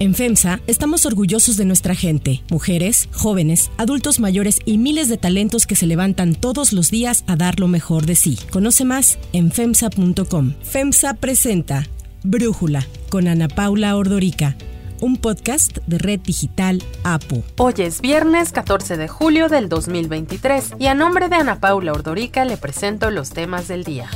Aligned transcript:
En 0.00 0.14
FEMSA 0.14 0.60
estamos 0.66 1.04
orgullosos 1.04 1.58
de 1.58 1.66
nuestra 1.66 1.94
gente, 1.94 2.42
mujeres, 2.50 3.10
jóvenes, 3.12 3.70
adultos 3.76 4.18
mayores 4.18 4.60
y 4.64 4.78
miles 4.78 5.10
de 5.10 5.18
talentos 5.18 5.66
que 5.66 5.76
se 5.76 5.86
levantan 5.86 6.34
todos 6.34 6.72
los 6.72 6.90
días 6.90 7.22
a 7.26 7.36
dar 7.36 7.60
lo 7.60 7.68
mejor 7.68 8.06
de 8.06 8.14
sí. 8.14 8.38
Conoce 8.50 8.86
más 8.86 9.18
en 9.34 9.52
FEMSA.com. 9.52 10.54
FEMSA 10.62 11.12
presenta 11.14 11.86
Brújula 12.22 12.86
con 13.10 13.28
Ana 13.28 13.48
Paula 13.48 13.94
Ordorica 13.94 14.56
un 15.00 15.16
podcast 15.16 15.78
de 15.86 15.98
Red 15.98 16.20
Digital 16.20 16.82
APO. 17.04 17.42
Hoy 17.56 17.74
es 17.78 18.00
viernes 18.00 18.52
14 18.52 18.96
de 18.96 19.08
julio 19.08 19.48
del 19.48 19.68
2023 19.68 20.74
y 20.78 20.86
a 20.86 20.94
nombre 20.94 21.28
de 21.28 21.36
Ana 21.36 21.58
Paula 21.58 21.92
Ordorica 21.92 22.44
le 22.44 22.56
presento 22.56 23.10
los 23.10 23.30
temas 23.30 23.68
del 23.68 23.84
día. 23.84 24.10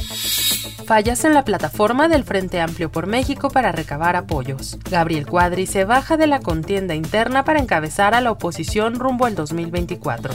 Fallas 0.85 1.25
en 1.25 1.33
la 1.33 1.45
plataforma 1.45 2.09
del 2.09 2.25
Frente 2.25 2.61
Amplio 2.61 2.93
por 2.93 3.07
México 3.07 3.49
para 3.49 3.73
recabar 3.73 4.17
apoyos. 4.17 4.79
Gabriel 4.91 5.27
Cuadri 5.27 5.67
se 5.67 5.85
baja 5.85 6.17
de 6.17 6.27
la 6.27 6.41
contienda 6.41 6.95
interna 6.95 7.45
para 7.45 7.59
encabezar 7.59 8.15
a 8.15 8.21
la 8.21 8.31
oposición 8.31 8.97
rumbo 8.97 9.25
al 9.25 9.35
2024. 9.35 10.35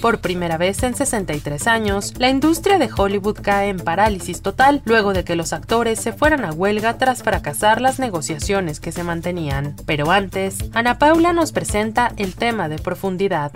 Por 0.00 0.20
primera 0.20 0.56
vez 0.56 0.82
en 0.84 0.94
63 0.94 1.66
años, 1.66 2.14
la 2.18 2.30
industria 2.30 2.78
de 2.78 2.88
Hollywood 2.94 3.38
cae 3.42 3.68
en 3.68 3.78
parálisis 3.78 4.42
total 4.42 4.80
luego 4.84 5.12
de 5.12 5.24
que 5.24 5.36
los 5.36 5.52
actores 5.52 6.00
se 6.00 6.12
fueran 6.12 6.44
a 6.44 6.52
huelga 6.52 6.96
tras 6.96 7.22
fracasar 7.22 7.80
las 7.80 7.98
negociaciones 7.98 8.80
que 8.80 8.92
se 8.92 9.04
mantenían. 9.04 9.74
Pero 9.86 10.10
antes, 10.10 10.58
Ana 10.72 10.98
Paula 10.98 11.32
nos 11.32 11.52
presenta 11.52 12.12
el 12.16 12.34
tema 12.36 12.68
de 12.68 12.78
profundidad. 12.78 13.52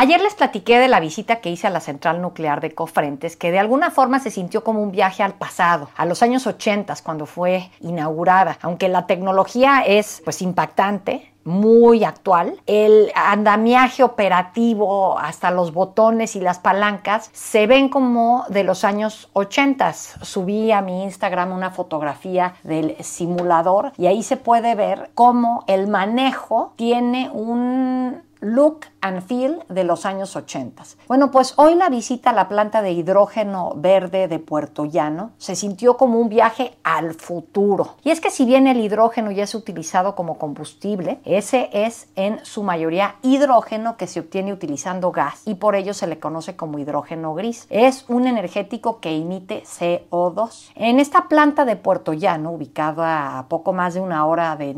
Ayer 0.00 0.18
les 0.22 0.34
platiqué 0.34 0.78
de 0.78 0.88
la 0.88 0.98
visita 0.98 1.42
que 1.42 1.50
hice 1.50 1.66
a 1.66 1.70
la 1.70 1.80
central 1.80 2.22
nuclear 2.22 2.62
de 2.62 2.74
Cofrentes, 2.74 3.36
que 3.36 3.50
de 3.50 3.58
alguna 3.58 3.90
forma 3.90 4.18
se 4.18 4.30
sintió 4.30 4.64
como 4.64 4.82
un 4.82 4.92
viaje 4.92 5.22
al 5.22 5.34
pasado, 5.34 5.90
a 5.94 6.06
los 6.06 6.22
años 6.22 6.46
80 6.46 6.94
cuando 7.04 7.26
fue 7.26 7.70
inaugurada. 7.80 8.56
Aunque 8.62 8.88
la 8.88 9.06
tecnología 9.06 9.82
es 9.86 10.22
pues 10.24 10.40
impactante, 10.40 11.30
muy 11.44 12.02
actual. 12.04 12.62
El 12.64 13.12
andamiaje 13.14 14.02
operativo, 14.02 15.18
hasta 15.18 15.50
los 15.50 15.74
botones 15.74 16.34
y 16.34 16.40
las 16.40 16.58
palancas, 16.60 17.28
se 17.34 17.66
ven 17.66 17.90
como 17.90 18.46
de 18.48 18.64
los 18.64 18.84
años 18.84 19.28
80. 19.34 19.92
Subí 19.92 20.72
a 20.72 20.80
mi 20.80 21.02
Instagram 21.02 21.52
una 21.52 21.72
fotografía 21.72 22.54
del 22.62 22.96
simulador 23.04 23.92
y 23.98 24.06
ahí 24.06 24.22
se 24.22 24.38
puede 24.38 24.74
ver 24.74 25.10
cómo 25.14 25.62
el 25.66 25.88
manejo 25.88 26.72
tiene 26.76 27.28
un 27.28 28.29
look 28.40 28.86
and 29.00 29.22
feel 29.22 29.62
de 29.68 29.84
los 29.84 30.06
años 30.06 30.36
80. 30.36 30.82
Bueno, 31.08 31.30
pues 31.30 31.54
hoy 31.56 31.74
la 31.74 31.88
visita 31.88 32.30
a 32.30 32.32
la 32.32 32.48
planta 32.48 32.82
de 32.82 32.92
hidrógeno 32.92 33.72
verde 33.76 34.28
de 34.28 34.38
Puerto 34.38 34.84
Llano 34.84 35.32
se 35.38 35.56
sintió 35.56 35.96
como 35.96 36.18
un 36.18 36.28
viaje 36.28 36.76
al 36.82 37.14
futuro. 37.14 37.96
Y 38.02 38.10
es 38.10 38.20
que 38.20 38.30
si 38.30 38.44
bien 38.44 38.66
el 38.66 38.78
hidrógeno 38.78 39.30
ya 39.30 39.44
es 39.44 39.54
utilizado 39.54 40.14
como 40.14 40.38
combustible, 40.38 41.20
ese 41.24 41.70
es 41.72 42.08
en 42.16 42.44
su 42.44 42.62
mayoría 42.62 43.16
hidrógeno 43.22 43.96
que 43.96 44.06
se 44.06 44.20
obtiene 44.20 44.52
utilizando 44.52 45.12
gas 45.12 45.42
y 45.46 45.54
por 45.54 45.74
ello 45.74 45.94
se 45.94 46.06
le 46.06 46.18
conoce 46.18 46.56
como 46.56 46.78
hidrógeno 46.78 47.34
gris. 47.34 47.66
Es 47.70 48.04
un 48.08 48.26
energético 48.26 49.00
que 49.00 49.16
emite 49.16 49.64
CO2. 49.64 50.70
En 50.74 51.00
esta 51.00 51.28
planta 51.28 51.64
de 51.64 51.76
Puerto 51.76 52.12
Llano, 52.12 52.52
ubicada 52.52 53.38
a 53.38 53.48
poco 53.48 53.72
más 53.72 53.94
de 53.94 54.00
una 54.00 54.26
hora 54.26 54.56
de 54.56 54.74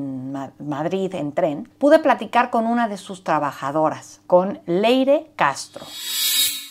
Madrid 0.59 1.15
en 1.15 1.33
tren, 1.33 1.69
pude 1.79 1.99
platicar 1.99 2.51
con 2.51 2.67
una 2.67 2.89
de 2.89 2.97
sus 2.97 3.25
trabajadoras 3.25 3.52
con 4.27 4.61
Leire 4.67 5.31
Castro. 5.37 5.85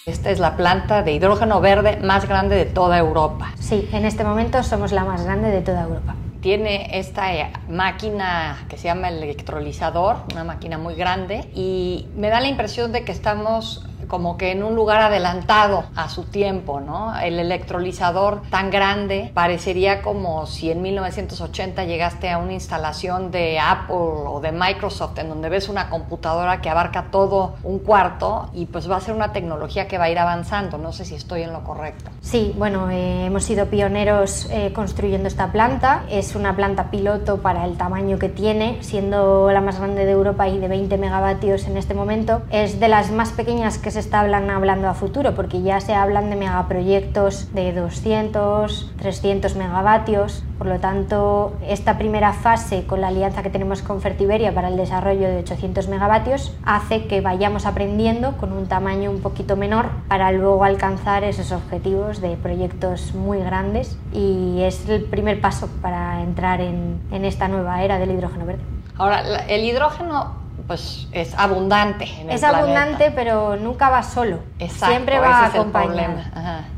Esta 0.05 0.31
es 0.31 0.39
la 0.39 0.57
planta 0.57 1.03
de 1.03 1.13
hidrógeno 1.13 1.61
verde 1.61 1.97
más 1.97 2.27
grande 2.27 2.55
de 2.55 2.65
toda 2.65 2.97
Europa. 2.97 3.53
Sí, 3.59 3.87
en 3.93 4.05
este 4.05 4.23
momento 4.23 4.63
somos 4.63 4.91
la 4.91 5.05
más 5.05 5.23
grande 5.23 5.49
de 5.49 5.61
toda 5.61 5.83
Europa. 5.83 6.15
Tiene 6.41 6.97
esta 6.99 7.33
eh, 7.35 7.53
máquina 7.69 8.65
que 8.67 8.77
se 8.77 8.85
llama 8.85 9.09
el 9.09 9.21
electrolizador, 9.21 10.17
una 10.31 10.43
máquina 10.43 10.79
muy 10.79 10.95
grande, 10.95 11.49
y 11.53 12.07
me 12.15 12.29
da 12.29 12.41
la 12.41 12.47
impresión 12.47 12.91
de 12.91 13.05
que 13.05 13.11
estamos 13.11 13.85
como 14.12 14.36
que 14.36 14.52
en 14.52 14.62
un 14.62 14.76
lugar 14.76 15.00
adelantado 15.00 15.86
a 15.95 16.10
su 16.10 16.23
tiempo, 16.23 16.82
¿no? 16.82 17.17
El 17.17 17.39
electrolizador 17.39 18.42
tan 18.49 18.70
grande 18.70 19.32
parecería 19.33 20.02
como 20.02 20.45
si 20.48 20.70
en 20.70 20.82
1980 20.82 21.86
llegaste 21.86 22.30
a 22.30 22.38
una 22.38 22.52
instalación 22.52 23.32
de 23.32 23.58
Apple 23.58 23.95
o 23.95 24.42
de 24.42 24.52
Microsoft 24.52 25.17
en 25.17 25.30
donde 25.30 25.48
ves 25.48 25.70
una 25.70 25.89
computadora 25.89 26.60
que 26.60 26.70
abarca 26.70 27.05
todo 27.10 27.55
un 27.64 27.80
cuarto 27.80 28.50
y 28.54 28.66
pues 28.66 28.92
va 28.92 28.98
a 28.98 29.00
ser 29.00 29.16
una 29.16 29.32
tecnología 29.32 29.88
que 29.88 29.98
va 29.98 30.04
a 30.04 30.10
ir 30.10 30.20
avanzando. 30.20 30.77
No 30.77 30.92
sé 30.92 31.05
si 31.05 31.16
estoy 31.16 31.44
en 31.44 31.54
lo 31.54 31.64
correcto. 31.64 32.11
Sí, 32.20 32.54
bueno, 32.58 32.89
eh, 32.89 33.27
hemos 33.27 33.45
sido 33.45 33.67
pioneros 33.67 34.50
eh, 34.52 34.73
construyendo 34.73 35.30
esta 35.30 35.54
planta. 35.54 36.04
Es 36.10 36.36
una 36.36 36.54
planta 36.58 36.92
piloto 36.92 37.42
para 37.42 37.64
el 37.64 37.77
tamaño 37.77 38.20
que 38.20 38.27
tiene, 38.27 38.77
siendo 38.82 39.50
la 39.54 39.61
más 39.61 39.80
grande 39.80 40.04
de 40.04 40.11
Europa 40.11 40.50
y 40.50 40.58
de 40.58 40.67
20 40.67 40.98
megavatios 40.98 41.66
en 41.66 41.77
este 41.77 41.94
momento. 41.94 42.42
Es 42.50 42.77
de 42.82 42.89
las 42.89 43.10
más 43.11 43.32
pequeñas 43.32 43.77
que 43.77 43.89
se 43.89 44.01
está 44.02 44.20
hablando 44.20 44.89
a 44.89 44.94
futuro, 44.94 45.34
porque 45.34 45.62
ya 45.62 45.80
se 45.80 45.94
hablan 45.94 46.30
de 46.30 46.36
megaproyectos 46.36 47.54
de 47.54 47.72
200, 47.72 48.92
300 48.98 49.56
megavatios. 49.56 50.44
Por 50.58 50.67
lo 50.67 50.80
tanto, 50.80 51.54
esta 51.66 51.98
primera 51.98 52.34
fase 52.34 52.86
con 52.86 53.02
la 53.02 53.08
alianza 53.08 53.42
que 53.44 53.50
tenemos 53.50 53.82
con 53.82 54.02
Fertiberia 54.02 54.54
para 54.54 54.67
el 54.67 54.78
desarrollo 54.78 55.28
de 55.28 55.38
800 55.39 55.88
megavatios 55.88 56.54
hace 56.64 57.08
que 57.08 57.22
vayamos 57.22 57.66
aprendiendo 57.66 58.38
con 58.38 58.52
un 58.52 58.67
tamaño 58.67 59.10
un 59.10 59.22
poquito 59.22 59.56
menor 59.56 59.89
para 60.08 60.32
luego 60.32 60.64
alcanzar 60.64 61.23
esos 61.23 61.52
objetivos 61.52 62.22
de 62.22 62.36
proyectos 62.36 63.14
muy 63.14 63.39
grandes 63.39 63.98
y 64.14 64.62
es 64.62 64.88
el 64.89 65.04
primer 65.04 65.42
paso 65.42 65.70
para 65.82 66.22
entrar 66.22 66.62
en, 66.62 67.00
en 67.12 67.26
esta 67.26 67.48
nueva 67.48 67.83
era 67.83 67.98
del 68.00 68.12
hidrógeno 68.12 68.45
verde. 68.45 68.62
Ahora, 68.98 69.45
el 69.48 69.64
hidrógeno 69.64 70.42
pues 70.67 71.08
es 71.12 71.34
abundante. 71.38 72.06
En 72.20 72.30
es 72.30 72.44
abundante, 72.44 73.12
pero 73.12 73.58
nunca 73.58 73.89
va 73.89 74.04
solo. 74.04 74.39
Siempre 74.70 75.20
va 75.20 75.45
acompañado. 75.45 76.16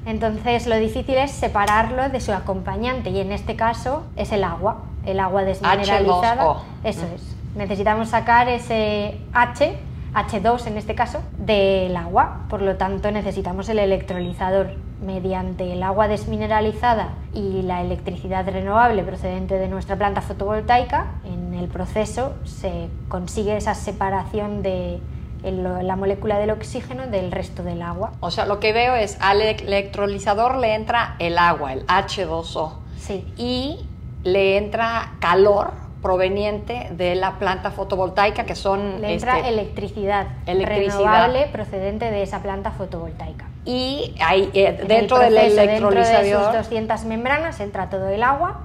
Entonces 0.05 0.67
lo 0.67 0.77
difícil 0.77 1.15
es 1.15 1.31
separarlo 1.31 2.09
de 2.09 2.19
su 2.19 2.33
acompañante 2.33 3.09
y 3.09 3.19
en 3.19 3.31
este 3.31 3.55
caso 3.55 4.03
es 4.15 4.31
el 4.31 4.43
agua, 4.43 4.83
el 5.05 5.19
agua 5.19 5.43
desmineralizada. 5.43 6.57
Eso 6.83 7.05
es. 7.15 7.35
Necesitamos 7.55 8.09
sacar 8.09 8.49
ese 8.49 9.19
H, 9.33 9.77
H2 10.13 10.67
en 10.67 10.77
este 10.77 10.95
caso, 10.95 11.21
del 11.37 11.95
agua. 11.95 12.45
Por 12.49 12.61
lo 12.61 12.77
tanto 12.77 13.11
necesitamos 13.11 13.69
el 13.69 13.79
electrolizador 13.79 14.75
mediante 15.03 15.71
el 15.73 15.83
agua 15.83 16.07
desmineralizada 16.07 17.13
y 17.33 17.61
la 17.61 17.81
electricidad 17.81 18.47
renovable 18.47 19.03
procedente 19.03 19.57
de 19.57 19.67
nuestra 19.67 19.95
planta 19.95 20.21
fotovoltaica, 20.21 21.11
en 21.25 21.53
el 21.53 21.67
proceso 21.67 22.33
se 22.43 22.89
consigue 23.09 23.57
esa 23.57 23.75
separación 23.75 24.63
de 24.63 24.99
la 25.43 25.95
molécula 25.97 26.39
del 26.39 26.51
oxígeno 26.51 27.07
del 27.07 27.31
resto 27.31 27.63
del 27.63 27.81
agua. 27.81 28.13
O 28.21 28.31
sea, 28.31 28.45
lo 28.45 28.59
que 28.59 28.71
veo 28.71 28.95
es 28.95 29.17
al 29.19 29.41
electrolizador 29.41 30.57
le 30.57 30.73
entra 30.73 31.15
el 31.19 31.37
agua, 31.37 31.73
el 31.73 31.85
H2O. 31.87 32.71
Sí. 32.97 33.25
Y 33.35 33.85
le 34.23 34.57
entra 34.57 35.15
calor 35.19 35.73
proveniente 36.01 36.89
de 36.91 37.15
la 37.15 37.39
planta 37.39 37.71
fotovoltaica 37.71 38.45
que 38.45 38.55
son... 38.55 39.01
Le 39.01 39.13
entra 39.13 39.37
este, 39.37 39.49
electricidad, 39.49 40.27
electricidad 40.45 40.97
renovable 40.97 41.47
procedente 41.51 42.11
de 42.11 42.23
esa 42.23 42.41
planta 42.41 42.71
fotovoltaica 42.71 43.42
y 43.65 44.13
ahí, 44.19 44.49
eh, 44.53 44.83
dentro 44.87 45.19
del 45.19 45.37
electrolizador... 45.37 46.23
Dentro 46.23 46.39
de 46.39 46.45
sus 46.45 46.53
200 46.53 47.05
membranas 47.05 47.59
entra 47.61 47.89
todo 47.89 48.09
el 48.09 48.21
agua 48.23 48.61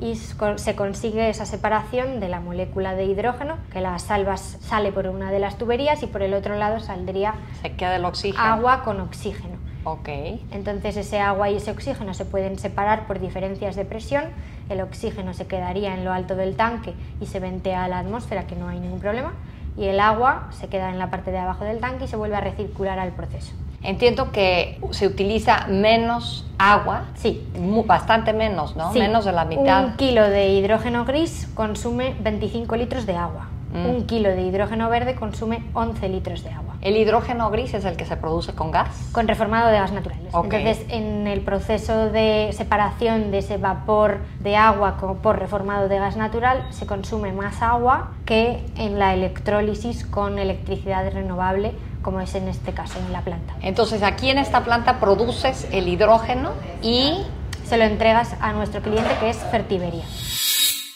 y 0.00 0.16
se 0.16 0.74
consigue 0.74 1.28
esa 1.28 1.46
separación 1.46 2.18
de 2.18 2.28
la 2.28 2.40
molécula 2.40 2.94
de 2.94 3.04
hidrógeno, 3.04 3.56
que 3.72 3.80
la 3.80 3.98
salvas 3.98 4.58
sale 4.60 4.90
por 4.90 5.06
una 5.06 5.30
de 5.30 5.38
las 5.38 5.58
tuberías 5.58 6.02
y 6.02 6.06
por 6.06 6.22
el 6.22 6.34
otro 6.34 6.56
lado 6.56 6.80
saldría 6.80 7.34
se 7.60 7.72
queda 7.72 7.96
el 7.96 8.04
oxígeno. 8.04 8.42
agua 8.42 8.82
con 8.82 9.00
oxígeno. 9.00 9.56
Ok. 9.84 10.08
Entonces 10.52 10.96
ese 10.96 11.20
agua 11.20 11.50
y 11.50 11.56
ese 11.56 11.70
oxígeno 11.70 12.14
se 12.14 12.24
pueden 12.24 12.58
separar 12.58 13.06
por 13.06 13.20
diferencias 13.20 13.76
de 13.76 13.84
presión. 13.84 14.24
El 14.68 14.80
oxígeno 14.80 15.34
se 15.34 15.46
quedaría 15.46 15.94
en 15.94 16.04
lo 16.04 16.12
alto 16.12 16.36
del 16.36 16.56
tanque 16.56 16.94
y 17.20 17.26
se 17.26 17.40
ventea 17.40 17.84
a 17.84 17.88
la 17.88 17.98
atmósfera, 17.98 18.46
que 18.46 18.56
no 18.56 18.68
hay 18.68 18.78
ningún 18.78 19.00
problema. 19.00 19.32
Y 19.76 19.86
el 19.86 20.00
agua 20.00 20.48
se 20.50 20.68
queda 20.68 20.90
en 20.90 20.98
la 20.98 21.10
parte 21.10 21.30
de 21.30 21.38
abajo 21.38 21.64
del 21.64 21.80
tanque 21.80 22.04
y 22.04 22.08
se 22.08 22.16
vuelve 22.16 22.36
a 22.36 22.40
recircular 22.40 22.98
al 22.98 23.12
proceso. 23.12 23.54
Entiendo 23.82 24.30
que 24.30 24.78
se 24.90 25.06
utiliza 25.06 25.66
menos 25.68 26.46
agua, 26.58 27.06
sí, 27.14 27.44
bastante 27.86 28.32
menos, 28.32 28.76
¿no? 28.76 28.92
Menos 28.92 29.24
de 29.24 29.32
la 29.32 29.44
mitad. 29.44 29.84
Un 29.84 29.96
kilo 29.96 30.28
de 30.28 30.50
hidrógeno 30.50 31.04
gris 31.04 31.48
consume 31.54 32.14
25 32.20 32.76
litros 32.76 33.06
de 33.06 33.16
agua. 33.16 33.48
Mm. 33.72 33.86
Un 33.86 34.06
kilo 34.06 34.28
de 34.28 34.42
hidrógeno 34.42 34.88
verde 34.90 35.14
consume 35.14 35.64
11 35.72 36.08
litros 36.08 36.44
de 36.44 36.50
agua. 36.50 36.74
¿El 36.82 36.96
hidrógeno 36.96 37.48
gris 37.50 37.74
es 37.74 37.84
el 37.84 37.96
que 37.96 38.04
se 38.04 38.16
produce 38.16 38.54
con 38.54 38.70
gas? 38.70 39.10
Con 39.12 39.28
reformado 39.28 39.70
de 39.70 39.78
gas 39.78 39.92
natural. 39.92 40.18
Entonces, 40.24 40.84
en 40.88 41.26
el 41.28 41.40
proceso 41.40 42.10
de 42.10 42.50
separación 42.52 43.30
de 43.30 43.38
ese 43.38 43.56
vapor 43.56 44.18
de 44.40 44.56
agua 44.56 44.96
por 45.22 45.38
reformado 45.38 45.88
de 45.88 45.98
gas 45.98 46.16
natural, 46.16 46.66
se 46.70 46.86
consume 46.86 47.32
más 47.32 47.62
agua 47.62 48.10
que 48.26 48.64
en 48.76 48.98
la 48.98 49.14
electrólisis 49.14 50.04
con 50.04 50.38
electricidad 50.38 51.10
renovable 51.12 51.72
como 52.02 52.20
es 52.20 52.34
en 52.34 52.48
este 52.48 52.72
caso 52.72 52.98
en 52.98 53.12
la 53.12 53.22
planta. 53.22 53.54
Entonces 53.62 54.02
aquí 54.02 54.30
en 54.30 54.38
esta 54.38 54.64
planta 54.64 55.00
produces 55.00 55.66
el 55.72 55.88
hidrógeno 55.88 56.50
y 56.82 57.22
se 57.64 57.76
lo 57.78 57.84
entregas 57.84 58.36
a 58.40 58.52
nuestro 58.52 58.82
cliente 58.82 59.10
que 59.20 59.30
es 59.30 59.38
Fertiberia. 59.38 60.04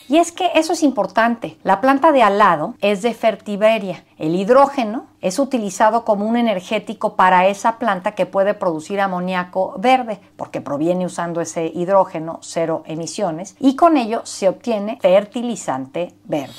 Y 0.08 0.18
es 0.18 0.30
que 0.30 0.50
eso 0.54 0.72
es 0.72 0.84
importante. 0.84 1.58
La 1.64 1.80
planta 1.80 2.12
de 2.12 2.22
al 2.22 2.38
lado 2.38 2.74
es 2.80 3.02
de 3.02 3.12
Fertiberia. 3.12 4.04
El 4.18 4.36
hidrógeno 4.36 5.06
es 5.20 5.40
utilizado 5.40 6.04
como 6.04 6.26
un 6.26 6.36
energético 6.36 7.16
para 7.16 7.48
esa 7.48 7.78
planta 7.78 8.12
que 8.12 8.24
puede 8.24 8.54
producir 8.54 9.00
amoníaco 9.00 9.74
verde, 9.78 10.20
porque 10.36 10.60
proviene 10.60 11.06
usando 11.06 11.40
ese 11.40 11.66
hidrógeno 11.66 12.38
cero 12.42 12.84
emisiones, 12.86 13.56
y 13.58 13.74
con 13.74 13.96
ello 13.96 14.20
se 14.24 14.48
obtiene 14.48 14.98
fertilizante 15.00 16.14
verde. 16.24 16.54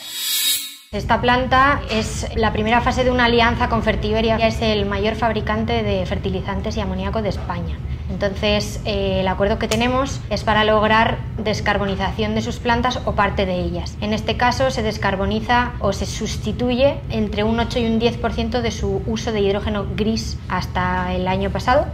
Esta 0.94 1.20
planta 1.20 1.82
es 1.92 2.34
la 2.38 2.54
primera 2.54 2.80
fase 2.80 3.04
de 3.04 3.12
una 3.12 3.26
alianza 3.26 3.68
con 3.68 3.84
Fertiberia, 3.84 4.38
que 4.38 4.48
es 4.48 4.62
el 4.62 4.86
mayor 4.86 5.16
fabricante 5.16 5.84
de 5.84 6.06
fertilizantes 6.06 6.78
y 6.78 6.80
amoníaco 6.80 7.22
de 7.22 7.28
España. 7.28 7.78
Entonces, 8.10 8.80
eh, 8.86 9.18
el 9.20 9.28
acuerdo 9.28 9.60
que 9.60 9.68
tenemos 9.68 10.22
es 10.30 10.46
para 10.46 10.64
lograr 10.64 11.18
descarbonización 11.38 12.36
de 12.36 12.42
sus 12.42 12.58
plantas 12.58 13.02
o 13.04 13.16
parte 13.16 13.46
de 13.46 13.60
ellas. 13.60 13.98
En 14.00 14.14
este 14.14 14.38
caso, 14.38 14.72
se 14.72 14.82
descarboniza 14.82 15.74
o 15.80 15.92
se 15.92 16.06
sustituye 16.06 17.00
entre 17.10 17.44
un 17.44 17.60
8 17.60 17.80
y 17.80 17.86
un 17.86 18.00
10% 18.00 18.62
de 18.62 18.72
su 18.72 19.02
uso 19.08 19.34
de 19.34 19.42
hidrógeno 19.42 19.86
gris 19.96 20.40
hasta 20.48 21.14
el 21.14 21.28
año 21.28 21.50
pasado. 21.50 21.86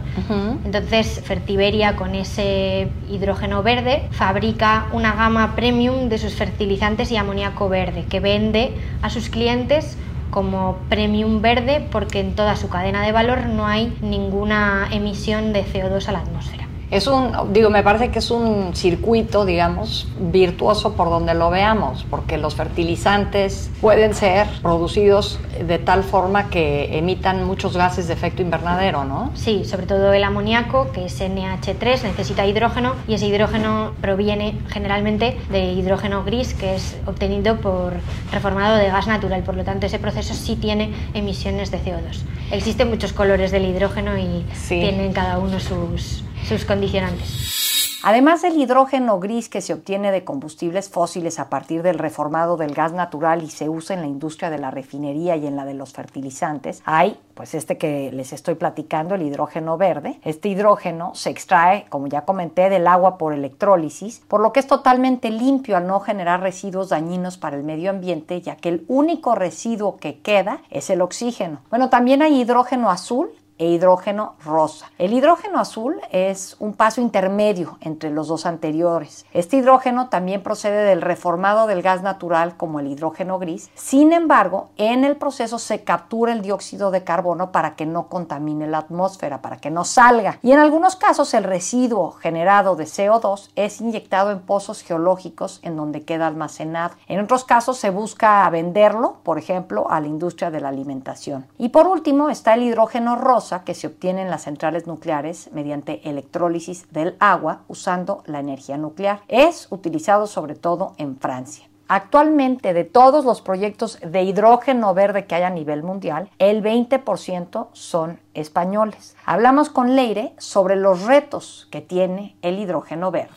Entonces, 0.64 1.20
Fertiberia, 1.24 1.96
con 1.96 2.14
ese 2.14 2.88
hidrógeno 3.10 3.64
verde, 3.64 4.08
fabrica 4.12 4.86
una 4.92 5.14
gama 5.14 5.56
premium 5.56 6.08
de 6.08 6.18
sus 6.18 6.34
fertilizantes 6.34 7.10
y 7.10 7.16
amoníaco 7.16 7.68
verde 7.68 8.04
que 8.08 8.20
vende 8.20 8.72
a 9.02 9.10
sus 9.10 9.28
clientes 9.28 9.96
como 10.30 10.78
premium 10.88 11.42
verde 11.42 11.86
porque 11.92 12.20
en 12.20 12.34
toda 12.34 12.56
su 12.56 12.68
cadena 12.68 13.04
de 13.04 13.12
valor 13.12 13.46
no 13.46 13.66
hay 13.66 13.96
ninguna 14.00 14.88
emisión 14.90 15.52
de 15.52 15.64
CO2 15.64 16.08
a 16.08 16.12
la 16.12 16.18
atmósfera. 16.20 16.63
Es 16.94 17.08
un, 17.08 17.52
digo, 17.52 17.70
me 17.70 17.82
parece 17.82 18.12
que 18.12 18.20
es 18.20 18.30
un 18.30 18.70
circuito, 18.76 19.44
digamos, 19.44 20.06
virtuoso 20.16 20.92
por 20.92 21.10
donde 21.10 21.34
lo 21.34 21.50
veamos, 21.50 22.06
porque 22.08 22.38
los 22.38 22.54
fertilizantes 22.54 23.68
pueden 23.80 24.14
ser 24.14 24.46
producidos 24.62 25.40
de 25.66 25.80
tal 25.80 26.04
forma 26.04 26.50
que 26.50 26.96
emitan 26.96 27.42
muchos 27.42 27.76
gases 27.76 28.06
de 28.06 28.14
efecto 28.14 28.42
invernadero, 28.42 29.04
¿no? 29.04 29.32
Sí, 29.34 29.64
sobre 29.64 29.86
todo 29.86 30.12
el 30.12 30.22
amoníaco, 30.22 30.92
que 30.92 31.06
es 31.06 31.20
NH3, 31.20 32.04
necesita 32.04 32.46
hidrógeno 32.46 32.94
y 33.08 33.14
ese 33.14 33.26
hidrógeno 33.26 33.90
proviene 34.00 34.56
generalmente 34.68 35.36
de 35.50 35.72
hidrógeno 35.72 36.22
gris, 36.22 36.54
que 36.54 36.76
es 36.76 36.96
obtenido 37.06 37.56
por 37.56 37.94
reformado 38.30 38.76
de 38.76 38.86
gas 38.86 39.08
natural, 39.08 39.42
por 39.42 39.56
lo 39.56 39.64
tanto 39.64 39.86
ese 39.86 39.98
proceso 39.98 40.32
sí 40.32 40.54
tiene 40.54 40.94
emisiones 41.12 41.72
de 41.72 41.80
CO2. 41.80 42.22
Existen 42.52 42.88
muchos 42.88 43.12
colores 43.12 43.50
del 43.50 43.64
hidrógeno 43.64 44.16
y 44.16 44.44
tienen 44.68 45.12
cada 45.12 45.38
uno 45.38 45.58
sus 45.58 46.22
sus 46.44 46.64
condicionantes. 46.64 48.00
Además 48.06 48.42
del 48.42 48.60
hidrógeno 48.60 49.18
gris 49.18 49.48
que 49.48 49.62
se 49.62 49.72
obtiene 49.72 50.12
de 50.12 50.24
combustibles 50.24 50.90
fósiles 50.90 51.40
a 51.40 51.48
partir 51.48 51.82
del 51.82 51.98
reformado 51.98 52.58
del 52.58 52.74
gas 52.74 52.92
natural 52.92 53.42
y 53.42 53.48
se 53.48 53.70
usa 53.70 53.96
en 53.96 54.02
la 54.02 54.06
industria 54.06 54.50
de 54.50 54.58
la 54.58 54.70
refinería 54.70 55.36
y 55.36 55.46
en 55.46 55.56
la 55.56 55.64
de 55.64 55.72
los 55.72 55.94
fertilizantes, 55.94 56.82
hay 56.84 57.18
pues 57.32 57.54
este 57.54 57.78
que 57.78 58.12
les 58.12 58.34
estoy 58.34 58.56
platicando, 58.56 59.14
el 59.14 59.22
hidrógeno 59.22 59.78
verde. 59.78 60.20
Este 60.22 60.50
hidrógeno 60.50 61.14
se 61.14 61.30
extrae, 61.30 61.86
como 61.88 62.06
ya 62.06 62.26
comenté, 62.26 62.68
del 62.68 62.86
agua 62.88 63.16
por 63.16 63.32
electrólisis, 63.32 64.20
por 64.28 64.42
lo 64.42 64.52
que 64.52 64.60
es 64.60 64.66
totalmente 64.66 65.30
limpio 65.30 65.78
al 65.78 65.86
no 65.86 65.98
generar 66.00 66.42
residuos 66.42 66.90
dañinos 66.90 67.38
para 67.38 67.56
el 67.56 67.64
medio 67.64 67.88
ambiente, 67.88 68.38
ya 68.42 68.56
que 68.56 68.68
el 68.68 68.84
único 68.86 69.34
residuo 69.34 69.96
que 69.96 70.20
queda 70.20 70.60
es 70.68 70.90
el 70.90 71.00
oxígeno. 71.00 71.62
Bueno, 71.70 71.88
también 71.88 72.20
hay 72.20 72.38
hidrógeno 72.38 72.90
azul 72.90 73.30
e 73.58 73.66
hidrógeno 73.66 74.34
rosa. 74.44 74.90
El 74.98 75.12
hidrógeno 75.12 75.60
azul 75.60 76.00
es 76.10 76.56
un 76.58 76.72
paso 76.72 77.00
intermedio 77.00 77.78
entre 77.80 78.10
los 78.10 78.28
dos 78.28 78.46
anteriores. 78.46 79.26
Este 79.32 79.56
hidrógeno 79.56 80.08
también 80.08 80.42
procede 80.42 80.84
del 80.84 81.02
reformado 81.02 81.66
del 81.66 81.82
gas 81.82 82.02
natural 82.02 82.56
como 82.56 82.80
el 82.80 82.88
hidrógeno 82.88 83.38
gris. 83.38 83.70
Sin 83.74 84.12
embargo, 84.12 84.70
en 84.76 85.04
el 85.04 85.16
proceso 85.16 85.58
se 85.58 85.84
captura 85.84 86.32
el 86.32 86.42
dióxido 86.42 86.90
de 86.90 87.04
carbono 87.04 87.52
para 87.52 87.76
que 87.76 87.86
no 87.86 88.08
contamine 88.08 88.66
la 88.66 88.78
atmósfera, 88.78 89.40
para 89.40 89.58
que 89.58 89.70
no 89.70 89.84
salga. 89.84 90.38
Y 90.42 90.52
en 90.52 90.58
algunos 90.58 90.96
casos 90.96 91.32
el 91.34 91.44
residuo 91.44 92.12
generado 92.12 92.76
de 92.76 92.84
CO2 92.84 93.50
es 93.54 93.80
inyectado 93.80 94.32
en 94.32 94.40
pozos 94.40 94.82
geológicos 94.82 95.60
en 95.62 95.76
donde 95.76 96.02
queda 96.02 96.26
almacenado. 96.26 96.94
En 97.06 97.20
otros 97.20 97.44
casos 97.44 97.76
se 97.76 97.90
busca 97.90 98.48
venderlo, 98.50 99.18
por 99.22 99.38
ejemplo, 99.38 99.90
a 99.90 100.00
la 100.00 100.08
industria 100.08 100.50
de 100.50 100.60
la 100.60 100.70
alimentación. 100.70 101.46
Y 101.58 101.68
por 101.68 101.86
último 101.86 102.30
está 102.30 102.54
el 102.54 102.64
hidrógeno 102.64 103.16
rosa 103.16 103.43
que 103.64 103.74
se 103.74 103.86
obtiene 103.86 104.22
en 104.22 104.30
las 104.30 104.44
centrales 104.44 104.86
nucleares 104.86 105.50
mediante 105.52 106.08
electrólisis 106.08 106.90
del 106.92 107.16
agua 107.20 107.62
usando 107.68 108.22
la 108.26 108.40
energía 108.40 108.78
nuclear. 108.78 109.20
Es 109.28 109.68
utilizado 109.70 110.26
sobre 110.26 110.54
todo 110.54 110.94
en 110.96 111.18
Francia. 111.18 111.68
Actualmente, 111.86 112.72
de 112.72 112.84
todos 112.84 113.26
los 113.26 113.42
proyectos 113.42 113.98
de 114.00 114.22
hidrógeno 114.22 114.94
verde 114.94 115.26
que 115.26 115.34
hay 115.34 115.42
a 115.42 115.50
nivel 115.50 115.82
mundial, 115.82 116.30
el 116.38 116.62
20% 116.62 117.68
son 117.72 118.20
españoles. 118.32 119.16
Hablamos 119.26 119.68
con 119.68 119.94
Leire 119.94 120.32
sobre 120.38 120.76
los 120.76 121.02
retos 121.02 121.68
que 121.70 121.82
tiene 121.82 122.36
el 122.40 122.58
hidrógeno 122.58 123.10
verde 123.10 123.34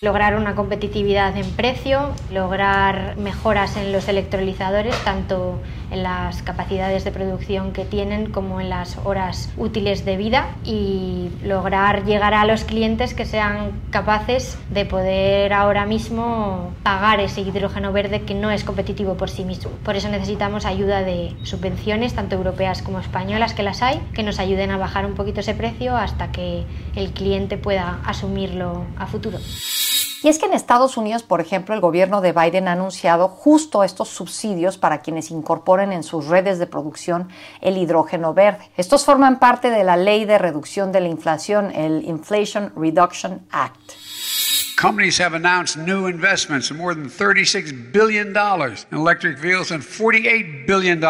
lograr 0.00 0.36
una 0.36 0.54
competitividad 0.54 1.36
en 1.36 1.50
precio, 1.50 2.10
lograr 2.32 3.16
mejoras 3.16 3.76
en 3.76 3.92
los 3.92 4.06
electrolizadores, 4.08 4.96
tanto 5.02 5.60
en 5.90 6.02
las 6.04 6.42
capacidades 6.42 7.04
de 7.04 7.10
producción 7.10 7.72
que 7.72 7.84
tienen 7.84 8.30
como 8.30 8.60
en 8.60 8.68
las 8.68 8.98
horas 9.04 9.50
útiles 9.56 10.04
de 10.04 10.16
vida 10.16 10.48
y 10.64 11.30
lograr 11.42 12.04
llegar 12.04 12.34
a 12.34 12.44
los 12.44 12.64
clientes 12.64 13.14
que 13.14 13.24
sean 13.24 13.72
capaces 13.90 14.58
de 14.70 14.84
poder 14.84 15.52
ahora 15.52 15.84
mismo 15.84 16.72
pagar 16.84 17.18
ese 17.20 17.40
hidrógeno 17.40 17.92
verde 17.92 18.22
que 18.22 18.34
no 18.34 18.50
es 18.50 18.62
competitivo 18.62 19.14
por 19.14 19.30
sí 19.30 19.44
mismo. 19.44 19.70
Por 19.82 19.96
eso 19.96 20.08
necesitamos 20.08 20.64
ayuda 20.64 21.02
de 21.02 21.34
subvenciones, 21.42 22.14
tanto 22.14 22.36
europeas 22.36 22.82
como 22.82 23.00
españolas, 23.00 23.54
que 23.54 23.62
las 23.64 23.82
hay, 23.82 24.00
que 24.14 24.22
nos 24.22 24.38
ayuden 24.38 24.70
a 24.70 24.76
bajar 24.76 25.06
un 25.06 25.14
poquito 25.14 25.40
ese 25.40 25.54
precio 25.54 25.96
hasta 25.96 26.30
que 26.30 26.64
el 26.94 27.10
cliente 27.10 27.56
pueda 27.56 28.00
asumirlo 28.04 28.84
a 28.96 29.06
futuro. 29.06 29.38
Y 30.22 30.28
es 30.28 30.38
que 30.38 30.46
en 30.46 30.52
Estados 30.52 30.96
Unidos, 30.96 31.22
por 31.22 31.40
ejemplo, 31.40 31.74
el 31.74 31.80
gobierno 31.80 32.20
de 32.20 32.32
Biden 32.32 32.66
ha 32.66 32.72
anunciado 32.72 33.28
justo 33.28 33.84
estos 33.84 34.08
subsidios 34.08 34.76
para 34.76 35.00
quienes 35.00 35.30
incorporen 35.30 35.92
en 35.92 36.02
sus 36.02 36.26
redes 36.26 36.58
de 36.58 36.66
producción 36.66 37.28
el 37.60 37.76
hidrógeno 37.76 38.34
verde. 38.34 38.68
Estos 38.76 39.04
forman 39.04 39.38
parte 39.38 39.70
de 39.70 39.84
la 39.84 39.96
ley 39.96 40.24
de 40.24 40.38
reducción 40.38 40.90
de 40.90 41.00
la 41.00 41.08
inflación, 41.08 41.70
el 41.72 42.04
Inflation 42.04 42.72
Reduction 42.74 43.46
Act. 43.50 43.92
Companies 44.76 45.18
have 45.18 45.34
announced 45.34 45.76
new 45.76 46.06
investments 46.06 46.70
of 46.70 46.76
more 46.76 46.94
than 46.94 47.08
$36 47.08 47.92
billion 47.92 48.28
in 48.28 48.96
electric 48.96 49.38
vehicles 49.38 49.72
and 49.72 49.82
$48 49.82 50.66
billion 50.66 51.02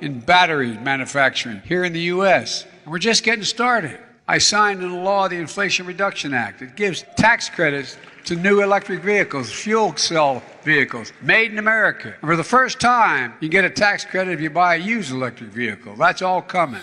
in 0.00 0.20
battery 0.20 0.78
manufacturing 0.78 1.60
here 1.64 1.84
in 1.84 1.92
the 1.92 2.02
U.S. 2.14 2.66
We're 2.86 2.98
just 2.98 3.24
getting 3.24 3.44
started. 3.44 3.98
I 4.28 4.38
signed 4.38 4.80
into 4.80 4.94
law 4.94 5.26
the 5.26 5.36
Inflation 5.36 5.86
Reduction 5.86 6.32
Act. 6.34 6.62
It 6.62 6.76
gives 6.76 7.04
tax 7.16 7.50
credits 7.50 7.96
to 8.24 8.36
new 8.36 8.62
electric 8.62 9.02
vehicles, 9.02 9.50
fuel 9.50 9.96
cell 9.96 10.42
vehicles, 10.62 11.12
made 11.22 11.52
in 11.52 11.58
America. 11.58 12.14
And 12.20 12.28
for 12.28 12.36
the 12.36 12.44
first 12.44 12.80
time, 12.80 13.34
you 13.40 13.48
get 13.48 13.64
a 13.64 13.70
tax 13.70 14.04
credit 14.04 14.32
if 14.32 14.40
you 14.40 14.50
buy 14.50 14.76
a 14.76 14.78
used 14.78 15.12
electric 15.12 15.50
vehicle. 15.50 15.96
That's 15.96 16.22
all 16.22 16.42
coming. 16.42 16.82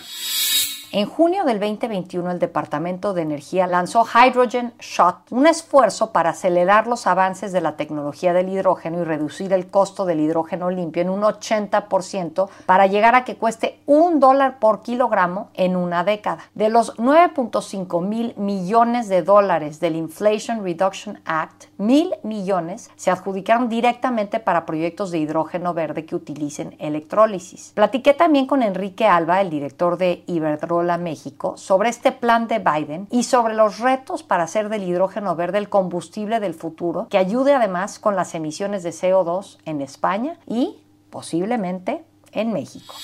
En 0.90 1.04
junio 1.04 1.44
del 1.44 1.60
2021, 1.60 2.30
el 2.30 2.38
Departamento 2.38 3.12
de 3.12 3.20
Energía 3.20 3.66
lanzó 3.66 4.06
Hydrogen 4.06 4.72
Shot, 4.80 5.16
un 5.30 5.46
esfuerzo 5.46 6.12
para 6.12 6.30
acelerar 6.30 6.86
los 6.86 7.06
avances 7.06 7.52
de 7.52 7.60
la 7.60 7.76
tecnología 7.76 8.32
del 8.32 8.48
hidrógeno 8.48 9.02
y 9.02 9.04
reducir 9.04 9.52
el 9.52 9.68
costo 9.68 10.06
del 10.06 10.20
hidrógeno 10.20 10.70
limpio 10.70 11.02
en 11.02 11.10
un 11.10 11.20
80% 11.20 12.48
para 12.64 12.86
llegar 12.86 13.14
a 13.14 13.24
que 13.24 13.36
cueste 13.36 13.80
un 13.84 14.18
dólar 14.18 14.58
por 14.60 14.80
kilogramo 14.80 15.50
en 15.52 15.76
una 15.76 16.04
década. 16.04 16.44
De 16.54 16.70
los 16.70 16.96
9.5 16.96 18.02
mil 18.02 18.32
millones 18.38 19.10
de 19.10 19.22
dólares 19.22 19.80
del 19.80 19.94
Inflation 19.94 20.64
Reduction 20.64 21.20
Act, 21.26 21.66
mil 21.76 22.14
millones 22.22 22.90
se 22.96 23.10
adjudicaron 23.10 23.68
directamente 23.68 24.40
para 24.40 24.64
proyectos 24.64 25.10
de 25.10 25.18
hidrógeno 25.18 25.74
verde 25.74 26.06
que 26.06 26.16
utilicen 26.16 26.76
electrólisis. 26.78 27.72
Platiqué 27.74 28.14
también 28.14 28.46
con 28.46 28.62
Enrique 28.62 29.06
Alba, 29.06 29.42
el 29.42 29.50
director 29.50 29.98
de 29.98 30.22
Iberdrola 30.26 30.78
México 30.96 31.56
sobre 31.56 31.90
este 31.90 32.12
plan 32.12 32.48
de 32.48 32.60
Biden 32.60 33.08
y 33.10 33.24
sobre 33.24 33.54
los 33.54 33.80
retos 33.80 34.22
para 34.22 34.44
hacer 34.44 34.70
del 34.70 34.84
hidrógeno 34.84 35.36
verde 35.36 35.58
el 35.58 35.68
combustible 35.68 36.40
del 36.40 36.54
futuro 36.54 37.08
que 37.10 37.18
ayude 37.18 37.54
además 37.54 37.98
con 37.98 38.16
las 38.16 38.34
emisiones 38.34 38.82
de 38.82 38.90
CO2 38.90 39.58
en 39.66 39.82
España 39.82 40.38
y 40.46 40.78
posiblemente 41.10 42.04
en 42.32 42.52
México. 42.52 42.94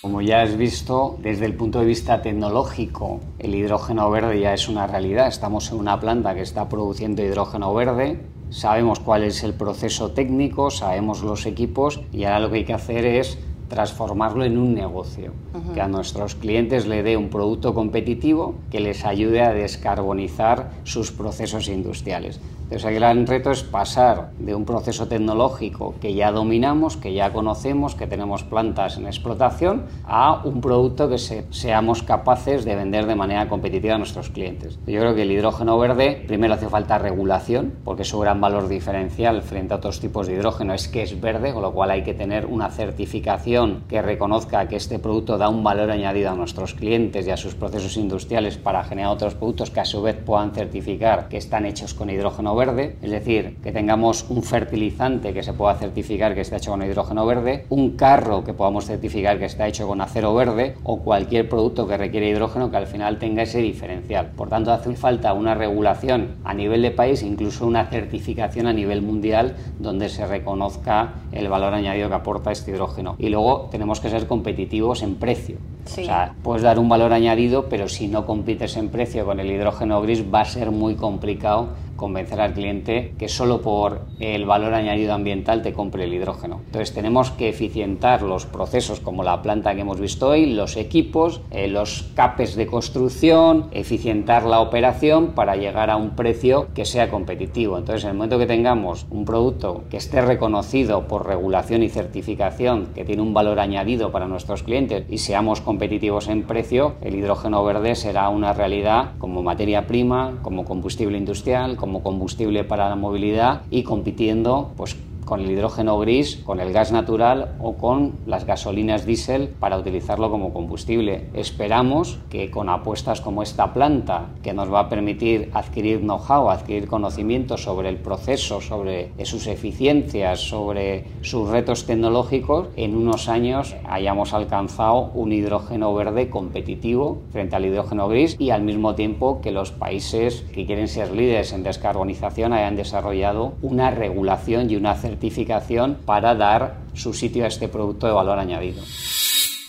Como 0.00 0.22
ya 0.22 0.42
has 0.42 0.56
visto, 0.56 1.16
desde 1.18 1.44
el 1.44 1.56
punto 1.56 1.80
de 1.80 1.84
vista 1.84 2.22
tecnológico, 2.22 3.18
el 3.40 3.56
hidrógeno 3.56 4.08
verde 4.10 4.38
ya 4.38 4.54
es 4.54 4.68
una 4.68 4.86
realidad. 4.86 5.26
Estamos 5.26 5.72
en 5.72 5.78
una 5.78 5.98
planta 5.98 6.36
que 6.36 6.40
está 6.40 6.68
produciendo 6.68 7.20
hidrógeno 7.20 7.74
verde, 7.74 8.24
sabemos 8.50 9.00
cuál 9.00 9.24
es 9.24 9.42
el 9.42 9.54
proceso 9.54 10.12
técnico, 10.12 10.70
sabemos 10.70 11.22
los 11.22 11.46
equipos 11.46 12.00
y 12.12 12.24
ahora 12.24 12.38
lo 12.38 12.50
que 12.50 12.58
hay 12.58 12.64
que 12.64 12.74
hacer 12.74 13.04
es 13.04 13.38
transformarlo 13.68 14.44
en 14.44 14.58
un 14.58 14.74
negocio, 14.74 15.32
que 15.74 15.80
a 15.80 15.88
nuestros 15.88 16.34
clientes 16.34 16.86
le 16.86 17.02
dé 17.02 17.16
un 17.16 17.28
producto 17.28 17.74
competitivo 17.74 18.54
que 18.70 18.80
les 18.80 19.04
ayude 19.04 19.42
a 19.42 19.52
descarbonizar 19.52 20.70
sus 20.84 21.12
procesos 21.12 21.68
industriales. 21.68 22.40
Entonces 22.68 22.90
el 22.90 22.96
gran 22.96 23.26
reto 23.26 23.50
es 23.50 23.62
pasar 23.62 24.28
de 24.38 24.54
un 24.54 24.66
proceso 24.66 25.08
tecnológico 25.08 25.94
que 26.02 26.12
ya 26.12 26.30
dominamos, 26.30 26.98
que 26.98 27.14
ya 27.14 27.32
conocemos, 27.32 27.94
que 27.94 28.06
tenemos 28.06 28.44
plantas 28.44 28.98
en 28.98 29.06
explotación, 29.06 29.86
a 30.04 30.42
un 30.44 30.60
producto 30.60 31.08
que 31.08 31.16
seamos 31.16 32.02
capaces 32.02 32.66
de 32.66 32.76
vender 32.76 33.06
de 33.06 33.14
manera 33.14 33.48
competitiva 33.48 33.94
a 33.94 33.98
nuestros 33.98 34.28
clientes. 34.28 34.78
Yo 34.86 35.00
creo 35.00 35.14
que 35.14 35.22
el 35.22 35.32
hidrógeno 35.32 35.78
verde, 35.78 36.22
primero 36.26 36.52
hace 36.52 36.68
falta 36.68 36.98
regulación, 36.98 37.72
porque 37.84 38.04
su 38.04 38.18
gran 38.18 38.38
valor 38.38 38.68
diferencial 38.68 39.40
frente 39.40 39.72
a 39.72 39.78
otros 39.78 39.98
tipos 39.98 40.26
de 40.26 40.34
hidrógeno 40.34 40.74
es 40.74 40.88
que 40.88 41.00
es 41.00 41.18
verde, 41.18 41.54
con 41.54 41.62
lo 41.62 41.72
cual 41.72 41.90
hay 41.90 42.02
que 42.02 42.12
tener 42.12 42.44
una 42.44 42.68
certificación 42.68 43.84
que 43.88 44.02
reconozca 44.02 44.68
que 44.68 44.76
este 44.76 44.98
producto 44.98 45.38
da 45.38 45.48
un 45.48 45.64
valor 45.64 45.90
añadido 45.90 46.32
a 46.32 46.34
nuestros 46.34 46.74
clientes 46.74 47.26
y 47.26 47.30
a 47.30 47.38
sus 47.38 47.54
procesos 47.54 47.96
industriales 47.96 48.58
para 48.58 48.84
generar 48.84 49.10
otros 49.10 49.34
productos 49.34 49.70
que 49.70 49.80
a 49.80 49.86
su 49.86 50.02
vez 50.02 50.16
puedan 50.16 50.52
certificar 50.52 51.30
que 51.30 51.38
están 51.38 51.64
hechos 51.64 51.94
con 51.94 52.10
hidrógeno 52.10 52.54
verde, 52.54 52.57
es 52.58 53.10
decir, 53.10 53.56
que 53.62 53.70
tengamos 53.70 54.26
un 54.28 54.42
fertilizante 54.42 55.32
que 55.32 55.44
se 55.44 55.52
pueda 55.52 55.76
certificar 55.76 56.34
que 56.34 56.40
está 56.40 56.56
hecho 56.56 56.72
con 56.72 56.82
hidrógeno 56.82 57.24
verde, 57.24 57.66
un 57.68 57.96
carro 57.96 58.42
que 58.42 58.52
podamos 58.52 58.86
certificar 58.86 59.38
que 59.38 59.44
está 59.44 59.68
hecho 59.68 59.86
con 59.86 60.00
acero 60.00 60.34
verde 60.34 60.74
o 60.82 60.98
cualquier 60.98 61.48
producto 61.48 61.86
que 61.86 61.96
requiere 61.96 62.28
hidrógeno 62.28 62.70
que 62.70 62.76
al 62.76 62.88
final 62.88 63.20
tenga 63.20 63.44
ese 63.44 63.60
diferencial. 63.60 64.30
Por 64.36 64.48
tanto, 64.48 64.72
hace 64.72 64.96
falta 64.96 65.34
una 65.34 65.54
regulación 65.54 66.34
a 66.42 66.52
nivel 66.52 66.82
de 66.82 66.90
país, 66.90 67.22
incluso 67.22 67.64
una 67.64 67.86
certificación 67.86 68.66
a 68.66 68.72
nivel 68.72 69.02
mundial 69.02 69.54
donde 69.78 70.08
se 70.08 70.26
reconozca 70.26 71.14
el 71.30 71.48
valor 71.48 71.74
añadido 71.74 72.08
que 72.08 72.16
aporta 72.16 72.50
este 72.50 72.72
hidrógeno. 72.72 73.14
Y 73.18 73.28
luego 73.28 73.68
tenemos 73.70 74.00
que 74.00 74.10
ser 74.10 74.26
competitivos 74.26 75.02
en 75.04 75.14
precio. 75.14 75.58
O 75.86 75.90
sea, 75.90 76.34
puedes 76.42 76.62
dar 76.62 76.78
un 76.78 76.88
valor 76.88 77.12
añadido, 77.12 77.68
pero 77.70 77.88
si 77.88 78.08
no 78.08 78.26
compites 78.26 78.76
en 78.76 78.88
precio 78.88 79.24
con 79.24 79.40
el 79.40 79.50
hidrógeno 79.50 80.02
gris 80.02 80.22
va 80.22 80.42
a 80.42 80.44
ser 80.44 80.70
muy 80.70 80.96
complicado 80.96 81.68
convencer 81.98 82.40
al 82.40 82.54
cliente 82.54 83.12
que 83.18 83.28
solo 83.28 83.60
por 83.60 84.02
el 84.20 84.46
valor 84.46 84.72
añadido 84.72 85.12
ambiental 85.12 85.62
te 85.62 85.72
compre 85.72 86.04
el 86.04 86.14
hidrógeno. 86.14 86.60
Entonces 86.66 86.94
tenemos 86.94 87.32
que 87.32 87.48
eficientar 87.48 88.22
los 88.22 88.46
procesos 88.46 89.00
como 89.00 89.24
la 89.24 89.42
planta 89.42 89.74
que 89.74 89.82
hemos 89.82 90.00
visto 90.00 90.28
hoy, 90.28 90.46
los 90.46 90.76
equipos, 90.76 91.42
eh, 91.50 91.66
los 91.66 92.10
capes 92.14 92.54
de 92.54 92.66
construcción, 92.66 93.66
eficientar 93.72 94.44
la 94.44 94.60
operación 94.60 95.32
para 95.34 95.56
llegar 95.56 95.90
a 95.90 95.96
un 95.96 96.10
precio 96.10 96.68
que 96.72 96.84
sea 96.84 97.10
competitivo. 97.10 97.76
Entonces 97.76 98.04
en 98.04 98.10
el 98.10 98.16
momento 98.16 98.38
que 98.38 98.46
tengamos 98.46 99.06
un 99.10 99.24
producto 99.24 99.82
que 99.90 99.96
esté 99.96 100.22
reconocido 100.22 101.08
por 101.08 101.26
regulación 101.26 101.82
y 101.82 101.88
certificación, 101.88 102.90
que 102.94 103.04
tiene 103.04 103.22
un 103.22 103.34
valor 103.34 103.58
añadido 103.58 104.12
para 104.12 104.28
nuestros 104.28 104.62
clientes 104.62 105.04
y 105.10 105.18
seamos 105.18 105.60
competitivos 105.60 106.28
en 106.28 106.44
precio, 106.44 106.94
el 107.02 107.16
hidrógeno 107.16 107.64
verde 107.64 107.96
será 107.96 108.28
una 108.28 108.52
realidad 108.52 109.12
como 109.18 109.42
materia 109.42 109.88
prima, 109.88 110.38
como 110.42 110.64
combustible 110.64 111.18
industrial, 111.18 111.76
como 111.76 111.87
combustible 112.02 112.64
para 112.64 112.88
la 112.88 112.96
movilidad 112.96 113.62
y 113.70 113.82
compitiendo 113.82 114.72
pues 114.76 114.96
con 115.28 115.40
el 115.40 115.50
hidrógeno 115.50 115.98
gris, 115.98 116.40
con 116.46 116.58
el 116.58 116.72
gas 116.72 116.90
natural 116.90 117.52
o 117.60 117.74
con 117.74 118.14
las 118.24 118.46
gasolinas 118.46 119.04
diésel 119.04 119.48
para 119.60 119.76
utilizarlo 119.76 120.30
como 120.30 120.54
combustible. 120.54 121.26
Esperamos 121.34 122.18
que 122.30 122.50
con 122.50 122.70
apuestas 122.70 123.20
como 123.20 123.42
esta 123.42 123.74
planta, 123.74 124.28
que 124.42 124.54
nos 124.54 124.72
va 124.72 124.80
a 124.80 124.88
permitir 124.88 125.50
adquirir 125.52 126.00
know-how, 126.00 126.48
adquirir 126.48 126.88
conocimiento 126.88 127.58
sobre 127.58 127.90
el 127.90 127.96
proceso, 127.96 128.62
sobre 128.62 129.12
sus 129.26 129.46
eficiencias, 129.48 130.40
sobre 130.40 131.04
sus 131.20 131.50
retos 131.50 131.84
tecnológicos, 131.84 132.68
en 132.76 132.96
unos 132.96 133.28
años 133.28 133.76
hayamos 133.86 134.32
alcanzado 134.32 135.10
un 135.12 135.32
hidrógeno 135.32 135.92
verde 135.92 136.30
competitivo 136.30 137.18
frente 137.32 137.54
al 137.54 137.66
hidrógeno 137.66 138.08
gris 138.08 138.34
y 138.38 138.48
al 138.48 138.62
mismo 138.62 138.94
tiempo 138.94 139.42
que 139.42 139.52
los 139.52 139.72
países 139.72 140.46
que 140.54 140.64
quieren 140.64 140.88
ser 140.88 141.12
líderes 141.12 141.52
en 141.52 141.64
descarbonización 141.64 142.54
hayan 142.54 142.76
desarrollado 142.76 143.52
una 143.60 143.90
regulación 143.90 144.70
y 144.70 144.76
una 144.76 144.94
certificación 144.94 145.17
certificación 145.18 145.98
para 146.06 146.34
dar 146.34 146.76
su 146.94 147.12
sitio 147.12 147.44
a 147.44 147.48
este 147.48 147.68
producto 147.68 148.06
de 148.06 148.12
valor 148.12 148.38
añadido. 148.38 148.82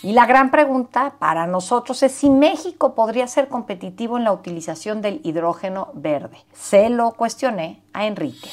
Y 0.02 0.12
la 0.12 0.24
gran 0.24 0.50
pregunta 0.50 1.14
para 1.18 1.46
nosotros 1.46 2.02
es 2.02 2.12
si 2.12 2.30
México 2.30 2.94
podría 2.94 3.26
ser 3.26 3.48
competitivo 3.48 4.16
en 4.16 4.24
la 4.24 4.32
utilización 4.32 5.02
del 5.02 5.20
hidrógeno 5.24 5.88
verde. 5.92 6.38
Se 6.54 6.88
lo 6.88 7.12
cuestioné 7.12 7.80
a 7.92 8.06
Enrique. 8.06 8.48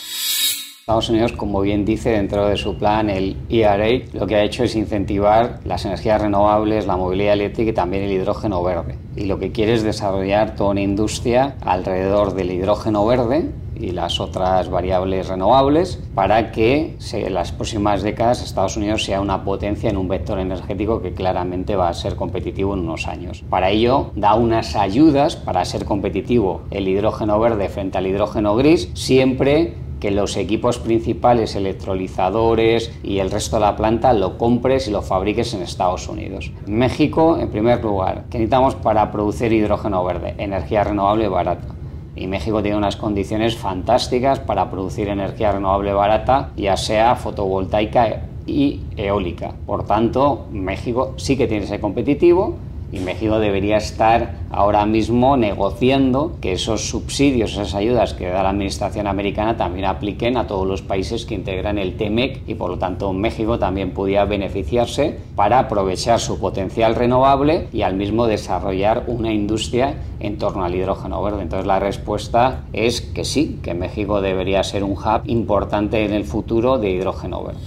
Estados 0.79 1.09
Unidos, 1.09 1.33
como 1.33 1.61
bien 1.61 1.85
dice 1.85 2.11
dentro 2.11 2.47
de 2.47 2.57
su 2.57 2.77
plan, 2.77 3.09
el 3.09 3.37
ERA, 3.49 4.05
lo 4.13 4.25
que 4.25 4.35
ha 4.35 4.43
hecho 4.43 4.63
es 4.63 4.75
incentivar 4.75 5.59
las 5.65 5.85
energías 5.85 6.21
renovables, 6.21 6.87
la 6.87 6.95
movilidad 6.95 7.33
eléctrica 7.33 7.71
y 7.71 7.73
también 7.73 8.03
el 8.03 8.11
hidrógeno 8.13 8.63
verde. 8.63 8.97
Y 9.15 9.25
lo 9.25 9.37
que 9.37 9.51
quiere 9.51 9.73
es 9.73 9.83
desarrollar 9.83 10.55
toda 10.55 10.71
una 10.71 10.81
industria 10.81 11.55
alrededor 11.61 12.33
del 12.33 12.51
hidrógeno 12.51 13.05
verde 13.05 13.51
y 13.81 13.91
las 13.91 14.19
otras 14.19 14.69
variables 14.69 15.27
renovables 15.27 16.01
para 16.15 16.51
que 16.51 16.95
en 17.13 17.33
las 17.33 17.51
próximas 17.51 18.03
décadas 18.03 18.43
Estados 18.43 18.77
Unidos 18.77 19.03
sea 19.03 19.21
una 19.21 19.43
potencia 19.43 19.89
en 19.89 19.97
un 19.97 20.07
vector 20.07 20.39
energético 20.39 21.01
que 21.01 21.13
claramente 21.13 21.75
va 21.75 21.89
a 21.89 21.93
ser 21.93 22.15
competitivo 22.15 22.73
en 22.73 22.81
unos 22.81 23.07
años. 23.07 23.43
Para 23.49 23.69
ello 23.69 24.11
da 24.15 24.35
unas 24.35 24.75
ayudas 24.75 25.35
para 25.35 25.65
ser 25.65 25.85
competitivo 25.85 26.61
el 26.71 26.87
hidrógeno 26.87 27.39
verde 27.39 27.69
frente 27.69 27.97
al 27.97 28.07
hidrógeno 28.07 28.55
gris 28.55 28.89
siempre 28.93 29.75
que 29.99 30.11
los 30.11 30.37
equipos 30.37 30.77
principales, 30.79 31.55
electrolizadores 31.55 32.91
y 33.03 33.19
el 33.19 33.31
resto 33.31 33.57
de 33.57 33.63
la 33.63 33.75
planta 33.75 34.13
lo 34.13 34.37
compres 34.37 34.87
y 34.87 34.91
lo 34.91 35.01
fabriques 35.01 35.53
en 35.53 35.63
Estados 35.63 36.07
Unidos. 36.07 36.51
México, 36.67 37.37
en 37.39 37.49
primer 37.49 37.83
lugar, 37.83 38.25
¿qué 38.29 38.37
necesitamos 38.37 38.75
para 38.75 39.11
producir 39.11 39.51
hidrógeno 39.51 40.03
verde? 40.03 40.35
Energía 40.37 40.83
renovable 40.83 41.27
barata 41.27 41.76
y 42.17 42.27
México 42.27 42.61
tiene 42.61 42.77
unas 42.77 42.95
condiciones 42.95 43.55
fantásticas 43.55 44.39
para 44.39 44.69
producir 44.69 45.07
energía 45.07 45.51
renovable 45.51 45.93
barata, 45.93 46.51
ya 46.57 46.75
sea 46.77 47.15
fotovoltaica 47.15 48.23
y 48.45 48.81
eólica. 48.95 49.53
Por 49.65 49.85
tanto, 49.85 50.47
México 50.51 51.13
sí 51.17 51.37
que 51.37 51.47
tiene 51.47 51.61
que 51.61 51.69
ser 51.69 51.79
competitivo 51.81 52.55
y 52.91 52.99
México 52.99 53.39
debería 53.39 53.77
estar 53.77 54.35
ahora 54.49 54.85
mismo 54.85 55.35
negociando 55.35 56.37
que 56.41 56.53
esos 56.53 56.89
subsidios, 56.89 57.53
esas 57.53 57.75
ayudas 57.75 58.13
que 58.13 58.27
da 58.27 58.43
la 58.43 58.49
administración 58.49 59.07
americana 59.07 59.57
también 59.57 59.85
apliquen 59.85 60.37
a 60.37 60.47
todos 60.47 60.65
los 60.65 60.81
países 60.81 61.25
que 61.25 61.35
integran 61.35 61.77
el 61.77 61.97
TEMEC 61.97 62.41
y 62.47 62.55
por 62.55 62.69
lo 62.69 62.77
tanto 62.77 63.11
México 63.13 63.59
también 63.59 63.91
pudiera 63.91 64.25
beneficiarse 64.25 65.19
para 65.35 65.59
aprovechar 65.59 66.19
su 66.19 66.39
potencial 66.39 66.95
renovable 66.95 67.67
y 67.73 67.81
al 67.81 67.95
mismo 67.95 68.27
desarrollar 68.27 69.03
una 69.07 69.33
industria 69.33 69.95
en 70.19 70.37
torno 70.37 70.63
al 70.63 70.75
hidrógeno 70.75 71.21
verde. 71.21 71.41
Entonces 71.43 71.67
la 71.67 71.79
respuesta 71.79 72.63
es 72.73 73.01
que 73.01 73.25
sí, 73.25 73.59
que 73.61 73.73
México 73.73 74.21
debería 74.21 74.63
ser 74.63 74.83
un 74.83 74.91
hub 74.93 75.21
importante 75.25 76.05
en 76.05 76.13
el 76.13 76.25
futuro 76.25 76.77
de 76.77 76.91
hidrógeno 76.91 77.43
verde. 77.43 77.59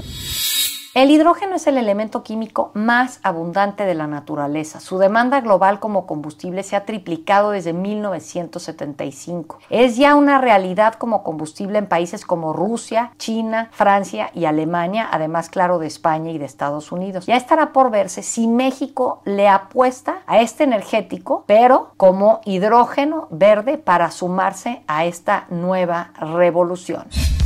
El 0.92 1.12
hidrógeno 1.12 1.54
es 1.54 1.68
el 1.68 1.78
elemento 1.78 2.24
químico 2.24 2.72
más 2.74 3.20
abundante 3.22 3.84
de 3.84 3.94
la 3.94 4.08
naturaleza. 4.08 4.80
Su 4.80 4.98
demanda 4.98 5.40
global 5.40 5.78
como 5.78 6.04
combustible 6.04 6.64
se 6.64 6.74
ha 6.74 6.84
triplicado 6.84 7.52
desde 7.52 7.72
1975. 7.72 9.60
Es 9.70 9.96
ya 9.96 10.16
una 10.16 10.38
realidad 10.38 10.94
como 10.94 11.22
combustible 11.22 11.78
en 11.78 11.86
países 11.86 12.24
como 12.26 12.52
Rusia, 12.52 13.12
China, 13.18 13.68
Francia 13.70 14.32
y 14.34 14.46
Alemania, 14.46 15.08
además 15.12 15.48
claro 15.48 15.78
de 15.78 15.86
España 15.86 16.32
y 16.32 16.38
de 16.38 16.46
Estados 16.46 16.90
Unidos. 16.90 17.24
Ya 17.26 17.36
estará 17.36 17.72
por 17.72 17.92
verse 17.92 18.24
si 18.24 18.48
México 18.48 19.22
le 19.24 19.46
apuesta 19.46 20.22
a 20.26 20.40
este 20.40 20.64
energético, 20.64 21.44
pero 21.46 21.92
como 21.98 22.40
hidrógeno 22.44 23.28
verde 23.30 23.78
para 23.78 24.10
sumarse 24.10 24.82
a 24.88 25.04
esta 25.04 25.46
nueva 25.50 26.10
revolución. 26.18 27.04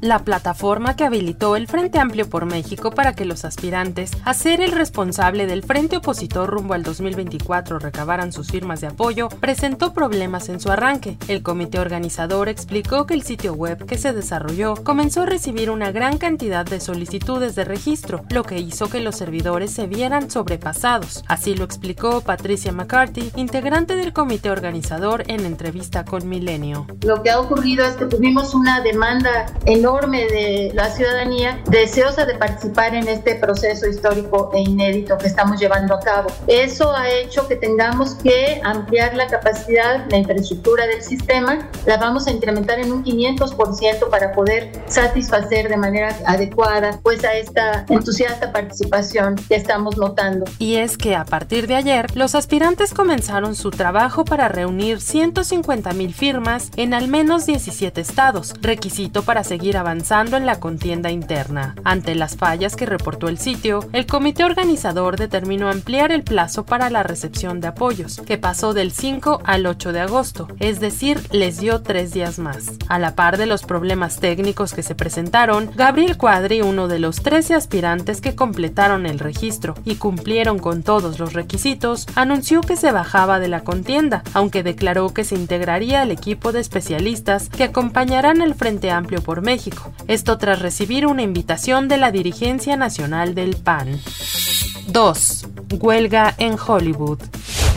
la 0.00 0.20
plataforma 0.20 0.96
que 0.96 1.04
habilitó 1.04 1.56
el 1.56 1.66
Frente 1.66 1.98
Amplio 1.98 2.28
por 2.28 2.46
México 2.46 2.90
para 2.90 3.14
que 3.14 3.24
los 3.24 3.44
aspirantes 3.44 4.12
a 4.24 4.34
ser 4.34 4.60
el 4.60 4.72
responsable 4.72 5.46
del 5.46 5.62
frente 5.62 5.98
opositor 5.98 6.48
rumbo 6.48 6.74
al 6.74 6.82
2024 6.82 7.78
recabaran 7.78 8.32
sus 8.32 8.50
firmas 8.50 8.80
de 8.80 8.86
apoyo, 8.86 9.28
presentó 9.28 9.92
problemas 9.92 10.48
en 10.48 10.60
su 10.60 10.70
arranque. 10.70 11.18
El 11.28 11.42
comité 11.42 11.78
organizador 11.78 12.48
explicó 12.48 13.06
que 13.06 13.14
el 13.14 13.22
sitio 13.22 13.52
web 13.52 13.84
que 13.84 13.98
se 13.98 14.12
desarrolló 14.12 14.74
comenzó 14.74 15.22
a 15.22 15.26
recibir 15.26 15.70
una 15.70 15.92
gran 15.92 16.18
cantidad 16.18 16.64
de 16.64 16.80
solicitudes 16.80 17.54
de 17.54 17.64
registro, 17.64 18.24
lo 18.30 18.44
que 18.44 18.58
hizo 18.58 18.88
que 18.88 19.00
los 19.00 19.16
servidores 19.16 19.70
se 19.72 19.86
vieran 19.86 20.30
sobrepasados. 20.30 21.24
Así 21.28 21.54
lo 21.54 21.64
explicó 21.64 22.22
Patricia 22.22 22.72
McCarthy, 22.72 23.32
integrante 23.36 23.96
del 23.96 24.12
comité 24.12 24.50
organizador 24.50 25.24
en 25.26 25.44
entrevista 25.44 26.04
con 26.04 26.28
Milenio. 26.28 26.86
Lo 27.02 27.22
que 27.22 27.30
ha 27.30 27.40
ocurrido 27.40 27.84
es 27.84 27.96
que 27.96 28.06
tuvimos 28.06 28.54
una 28.54 28.80
demanda 28.80 29.46
enorme 29.66 29.89
enorme 29.90 30.26
de 30.26 30.70
la 30.72 30.88
ciudadanía 30.88 31.60
deseosa 31.68 32.24
de 32.24 32.34
participar 32.34 32.94
en 32.94 33.08
este 33.08 33.34
proceso 33.34 33.88
histórico 33.88 34.50
e 34.54 34.60
inédito 34.60 35.18
que 35.18 35.26
estamos 35.26 35.58
llevando 35.58 35.94
a 35.94 36.00
cabo. 36.00 36.30
Eso 36.46 36.94
ha 36.94 37.10
hecho 37.10 37.48
que 37.48 37.56
tengamos 37.56 38.14
que 38.14 38.60
ampliar 38.62 39.16
la 39.16 39.26
capacidad, 39.26 40.06
la 40.08 40.18
infraestructura 40.18 40.86
del 40.86 41.02
sistema, 41.02 41.68
la 41.86 41.96
vamos 41.96 42.28
a 42.28 42.30
incrementar 42.30 42.78
en 42.78 42.92
un 42.92 43.04
500% 43.04 44.08
para 44.10 44.32
poder 44.32 44.70
satisfacer 44.86 45.68
de 45.68 45.76
manera 45.76 46.16
adecuada 46.24 47.00
pues 47.02 47.24
a 47.24 47.34
esta 47.34 47.84
entusiasta 47.88 48.52
participación 48.52 49.34
que 49.48 49.56
estamos 49.56 49.96
notando. 49.96 50.44
Y 50.58 50.76
es 50.76 50.96
que 50.96 51.16
a 51.16 51.24
partir 51.24 51.66
de 51.66 51.74
ayer, 51.74 52.16
los 52.16 52.36
aspirantes 52.36 52.94
comenzaron 52.94 53.56
su 53.56 53.70
trabajo 53.70 54.24
para 54.24 54.48
reunir 54.48 55.00
150 55.00 55.92
mil 55.94 56.14
firmas 56.14 56.70
en 56.76 56.94
al 56.94 57.08
menos 57.08 57.46
17 57.46 58.00
estados, 58.00 58.54
requisito 58.60 59.22
para 59.22 59.42
seguir 59.42 59.79
avanzando 59.80 60.36
en 60.36 60.46
la 60.46 60.60
contienda 60.60 61.10
interna. 61.10 61.74
Ante 61.84 62.14
las 62.14 62.36
fallas 62.36 62.76
que 62.76 62.86
reportó 62.86 63.28
el 63.28 63.38
sitio, 63.38 63.80
el 63.92 64.06
comité 64.06 64.44
organizador 64.44 65.16
determinó 65.16 65.68
ampliar 65.68 66.12
el 66.12 66.22
plazo 66.22 66.64
para 66.64 66.90
la 66.90 67.02
recepción 67.02 67.60
de 67.60 67.68
apoyos, 67.68 68.20
que 68.24 68.38
pasó 68.38 68.74
del 68.74 68.92
5 68.92 69.42
al 69.44 69.66
8 69.66 69.92
de 69.92 70.00
agosto, 70.00 70.48
es 70.58 70.80
decir, 70.80 71.20
les 71.32 71.58
dio 71.58 71.82
tres 71.82 72.12
días 72.12 72.38
más. 72.38 72.72
A 72.88 72.98
la 72.98 73.14
par 73.14 73.36
de 73.36 73.46
los 73.46 73.62
problemas 73.62 74.20
técnicos 74.20 74.74
que 74.74 74.82
se 74.82 74.94
presentaron, 74.94 75.70
Gabriel 75.74 76.16
Cuadri, 76.16 76.62
uno 76.62 76.86
de 76.88 76.98
los 76.98 77.22
13 77.22 77.54
aspirantes 77.54 78.20
que 78.20 78.34
completaron 78.34 79.06
el 79.06 79.18
registro 79.18 79.74
y 79.84 79.96
cumplieron 79.96 80.58
con 80.58 80.82
todos 80.82 81.18
los 81.18 81.32
requisitos, 81.32 82.06
anunció 82.14 82.60
que 82.60 82.76
se 82.76 82.92
bajaba 82.92 83.40
de 83.40 83.48
la 83.48 83.60
contienda, 83.60 84.22
aunque 84.34 84.62
declaró 84.62 85.12
que 85.14 85.24
se 85.24 85.34
integraría 85.34 86.02
al 86.02 86.10
equipo 86.10 86.52
de 86.52 86.60
especialistas 86.60 87.48
que 87.48 87.64
acompañarán 87.64 88.42
al 88.42 88.54
Frente 88.54 88.90
Amplio 88.90 89.22
por 89.22 89.42
México. 89.42 89.69
Esto 90.08 90.38
tras 90.38 90.60
recibir 90.60 91.06
una 91.06 91.22
invitación 91.22 91.88
de 91.88 91.96
la 91.96 92.10
dirigencia 92.10 92.76
nacional 92.76 93.34
del 93.34 93.56
PAN. 93.56 94.00
2. 94.88 95.46
Huelga 95.80 96.34
en 96.38 96.56
Hollywood. 96.58 97.20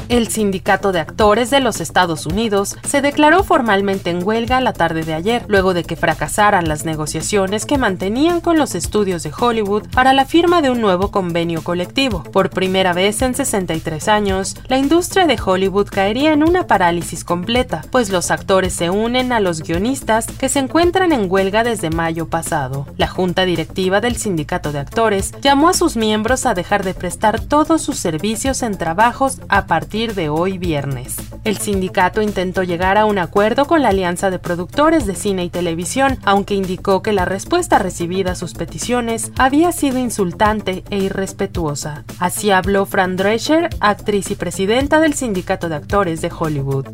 El 0.10 0.28
Sindicato 0.28 0.92
de 0.92 1.00
Actores 1.00 1.50
de 1.50 1.62
los 1.62 1.80
Estados 1.80 2.26
Unidos 2.26 2.76
se 2.86 3.02
declaró 3.02 3.44
formalmente 3.44 4.10
en 4.10 4.22
huelga 4.22 4.60
la 4.60 4.74
tarde 4.74 5.04
de 5.04 5.14
ayer, 5.14 5.46
luego 5.48 5.74
de 5.74 5.84
que 5.84 5.96
fracasaran 5.96 6.68
las 6.68 6.84
negociaciones 6.84 7.66
que 7.66 7.78
mantenían 7.78 8.42
con 8.42 8.58
los 8.58 8.76
estudios 8.76 9.24
de 9.24 9.32
Hollywood 9.38 9.88
para 9.90 10.14
la 10.14 10.26
firma 10.26 10.62
de 10.62 10.70
un 10.70 10.82
nuevo 10.82 11.10
convenio 11.10 11.64
colectivo. 11.64 12.24
Por 12.24 12.50
primera 12.50 12.92
vez 12.92 13.22
en 13.22 13.34
63 13.34 14.08
años, 14.10 14.56
la 14.68 14.78
industria 14.78 15.26
de 15.26 15.40
Hollywood 15.44 15.88
caería 15.88 16.34
en 16.34 16.44
una 16.44 16.68
parálisis 16.68 17.24
completa, 17.24 17.82
pues 17.90 18.10
los 18.10 18.30
actores 18.30 18.74
se 18.74 18.90
unen 18.90 19.32
a 19.32 19.40
los 19.40 19.64
guionistas 19.64 20.28
que 20.28 20.50
se 20.50 20.60
encuentran 20.60 21.14
en 21.14 21.32
huelga 21.32 21.64
desde 21.64 21.90
mayo 21.90 22.28
pasado. 22.28 22.88
La 22.98 23.08
junta 23.08 23.46
directiva 23.46 24.02
del 24.02 24.18
Sindicato 24.18 24.74
de 24.74 24.80
Actores 24.80 25.32
llamó 25.42 25.70
a 25.70 25.74
sus 25.74 25.96
miembros 25.96 26.46
a 26.46 26.54
dejar 26.54 26.84
de 26.84 26.94
prestar 26.94 27.40
todos 27.40 27.82
sus 27.82 27.98
servicios 27.98 28.64
en 28.64 28.78
trabajos 28.78 29.40
a 29.48 29.66
partir 29.66 29.93
de 29.94 30.28
hoy 30.28 30.58
viernes. 30.58 31.18
El 31.44 31.60
sindicato 31.60 32.24
intentó 32.24 32.64
llegar 32.64 32.98
a 32.98 33.06
un 33.06 33.20
acuerdo 33.20 33.66
con 33.66 33.84
la 33.84 33.90
Alianza 33.90 34.32
de 34.32 34.40
Productores 34.40 35.06
de 35.06 35.14
Cine 35.14 35.44
y 35.44 35.52
Televisión, 35.52 36.18
aunque 36.24 36.56
indicó 36.56 37.04
que 37.04 37.14
la 37.14 37.26
respuesta 37.26 37.78
recibida 37.78 38.32
a 38.32 38.36
sus 38.36 38.56
peticiones 38.56 39.32
había 39.38 39.72
sido 39.72 40.00
insultante 40.00 40.84
e 40.90 40.98
irrespetuosa. 40.98 42.06
Así 42.18 42.50
habló 42.50 42.88
Fran 42.88 43.18
Drescher, 43.18 43.70
actriz 43.82 44.32
y 44.32 44.36
presidenta 44.36 45.00
del 45.00 45.14
Sindicato 45.14 45.70
de 45.70 45.76
Actores 45.76 46.22
de 46.22 46.32
Hollywood. 46.36 46.88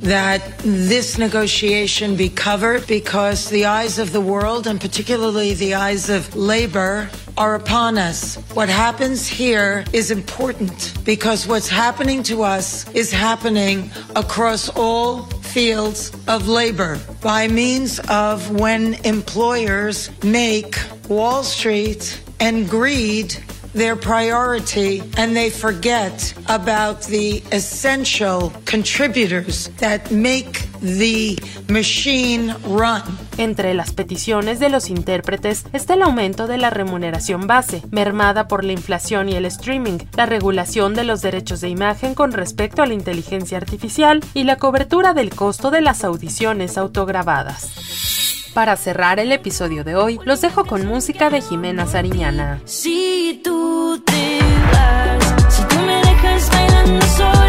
Are 7.40 7.56
upon 7.56 7.98
us. 7.98 8.36
What 8.54 8.68
happens 8.68 9.26
here 9.26 9.86
is 9.94 10.12
important 10.12 10.94
because 11.06 11.48
what's 11.48 11.70
happening 11.70 12.22
to 12.24 12.44
us 12.44 12.88
is 12.94 13.12
happening 13.14 13.90
across 14.18 14.68
all 14.76 15.24
fields 15.54 16.12
of 16.28 16.50
labor 16.50 17.00
by 17.22 17.48
means 17.48 18.00
of 18.10 18.52
when 18.52 18.96
employers 19.06 20.12
make 20.22 20.78
Wall 21.08 21.42
Street 21.44 22.22
and 22.42 22.70
greed 22.70 23.42
their 23.74 23.96
priority 23.96 25.02
and 25.16 25.36
they 25.36 25.50
forget 25.50 26.34
about 26.50 27.04
the 27.04 27.42
essential 27.54 28.52
contributors 28.66 29.70
that 29.78 30.12
make 30.12 30.69
the 30.82 31.36
machine 31.68 32.54
run. 32.66 33.02
Entre 33.38 33.74
las 33.74 33.94
peticiones 33.94 34.60
de 34.60 34.70
los 34.70 34.90
intérpretes 34.90 35.66
está 35.72 35.94
el 35.94 36.02
aumento 36.02 36.48
de 36.48 36.58
la 36.58 36.70
remuneración 36.70 37.48
base, 37.48 37.82
mermada 37.92 38.48
por 38.48 38.64
la 38.64 38.74
inflación 38.74 39.30
y 39.30 39.36
el 39.36 39.46
streaming, 39.46 40.00
la 40.16 40.26
regulación 40.26 40.94
de 40.94 41.04
los 41.04 41.22
derechos 41.22 41.62
de 41.62 41.70
imagen 41.70 42.16
con 42.16 42.32
respecto 42.32 42.82
a 42.82 42.86
la 42.86 42.94
inteligencia 42.94 43.58
artificial 43.58 44.24
y 44.34 44.44
la 44.44 44.58
cobertura 44.58 45.14
del 45.14 45.30
costo 45.30 45.72
de 45.72 45.82
las 45.82 46.04
audiciones 46.04 46.78
autograbadas. 46.78 47.72
Para 48.54 48.76
cerrar 48.76 49.20
el 49.20 49.32
episodio 49.32 49.84
de 49.84 49.96
hoy, 49.96 50.20
los 50.26 50.42
dejo 50.42 50.66
con 50.66 50.86
música 50.86 51.30
de 51.30 51.42
Jimena 51.42 51.86
Sariñana. 51.86 52.60
Si 52.66 53.40
tú 53.44 54.02
te 54.06 54.40
vas, 54.74 55.54
si 55.54 55.64
tú 55.64 55.76
me 55.80 55.96
dejas 55.98 56.50
bailando 56.50 57.06
sola, 57.06 57.49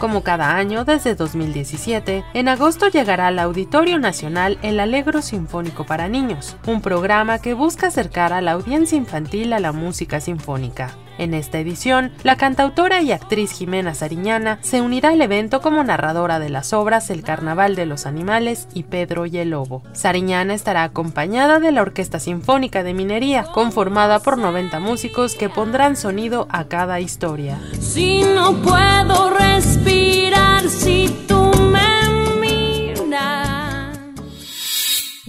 Como 0.00 0.22
cada 0.22 0.56
año 0.56 0.86
desde 0.86 1.14
2017, 1.14 2.24
en 2.32 2.48
agosto 2.48 2.88
llegará 2.88 3.26
al 3.26 3.38
Auditorio 3.38 3.98
Nacional 3.98 4.58
el 4.62 4.80
Alegro 4.80 5.20
Sinfónico 5.20 5.84
para 5.84 6.08
Niños, 6.08 6.56
un 6.66 6.80
programa 6.80 7.38
que 7.38 7.52
busca 7.52 7.88
acercar 7.88 8.32
a 8.32 8.40
la 8.40 8.52
audiencia 8.52 8.96
infantil 8.96 9.52
a 9.52 9.60
la 9.60 9.72
música 9.72 10.18
sinfónica. 10.18 10.96
En 11.20 11.34
esta 11.34 11.58
edición, 11.58 12.12
la 12.22 12.36
cantautora 12.36 13.02
y 13.02 13.12
actriz 13.12 13.52
Jimena 13.52 13.92
Sariñana 13.92 14.58
se 14.62 14.80
unirá 14.80 15.10
al 15.10 15.20
evento 15.20 15.60
como 15.60 15.84
narradora 15.84 16.38
de 16.38 16.48
las 16.48 16.72
obras 16.72 17.10
El 17.10 17.22
Carnaval 17.22 17.76
de 17.76 17.84
los 17.84 18.06
Animales 18.06 18.68
y 18.72 18.84
Pedro 18.84 19.26
y 19.26 19.36
el 19.36 19.50
Lobo. 19.50 19.82
Sariñana 19.92 20.54
estará 20.54 20.82
acompañada 20.82 21.60
de 21.60 21.72
la 21.72 21.82
Orquesta 21.82 22.20
Sinfónica 22.20 22.82
de 22.82 22.94
Minería, 22.94 23.44
conformada 23.44 24.20
por 24.20 24.38
90 24.38 24.80
músicos 24.80 25.34
que 25.34 25.50
pondrán 25.50 25.96
sonido 25.96 26.48
a 26.48 26.64
cada 26.68 27.00
historia. 27.00 27.58
Si 27.78 28.22
no 28.22 28.54
puedo 28.54 29.28
respirar, 29.28 30.70
si 30.70 31.26
tú 31.28 31.50
me 31.70 32.40
miras. 32.40 33.49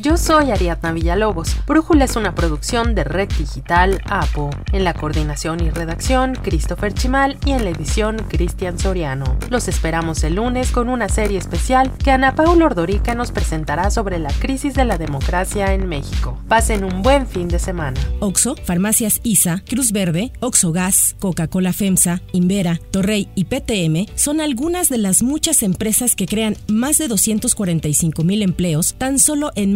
Yo 0.02 0.18
soy 0.18 0.50
Ariadna 0.50 0.94
Villalobos. 0.94 1.56
Brújula 1.68 2.06
es 2.06 2.16
una 2.16 2.34
producción 2.34 2.96
de 2.96 3.04
Red 3.04 3.30
Digital 3.38 4.02
APO. 4.10 4.50
En 4.72 4.84
la 4.84 4.96
coordinación 4.96 5.62
y 5.62 5.70
redacción, 5.70 6.34
Christopher 6.34 6.92
Chimal 6.92 7.38
y 7.46 7.52
en 7.52 7.66
la 7.66 7.70
edición, 7.70 8.18
Cristian 8.28 8.80
Soriano. 8.80 9.38
Los 9.52 9.68
esperamos 9.68 10.24
el 10.24 10.36
lunes 10.36 10.72
con 10.72 10.90
una 10.90 11.08
serie 11.08 11.38
especial 11.38 11.92
que 12.04 12.10
Ana 12.10 12.34
Paula 12.34 12.66
Ordorica 12.66 13.14
nos 13.14 13.32
presentará 13.32 13.92
sobre 13.92 14.18
la 14.18 14.34
crisis 14.34 14.74
de 14.74 14.86
la 14.86 14.98
democracia 14.98 15.72
en 15.72 15.88
México. 15.88 16.36
Pasen 16.48 16.84
un 16.84 17.04
buen 17.04 17.28
fin 17.28 17.48
de 17.48 17.60
semana. 17.60 18.02
Oxo, 18.22 18.56
Farmacias 18.66 19.20
ISA, 19.22 19.62
Cruz 19.70 19.92
Verde, 19.92 20.34
Oxo 20.40 20.72
Gas, 20.72 21.16
Coca-Cola 21.20 21.74
FEMSA, 21.74 22.22
Invera, 22.32 22.80
Torrey 22.90 23.30
y 23.36 23.46
PTM 23.46 24.12
son 24.16 24.42
algunas 24.42 24.90
de 24.90 24.98
las 24.98 25.22
muchas 25.22 25.62
empresas 25.62 26.16
que 26.16 26.26
crean 26.26 26.58
más 26.68 26.98
de 26.98 27.08
245 27.08 28.24
mil 28.24 28.42
empleos 28.42 28.96
tan 28.98 29.20
solo 29.20 29.52
en 29.54 29.76